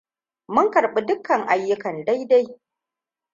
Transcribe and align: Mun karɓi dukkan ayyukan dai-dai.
Mun 0.53 0.67
karɓi 0.73 0.99
dukkan 1.07 1.41
ayyukan 1.53 1.97
dai-dai. 2.05 2.45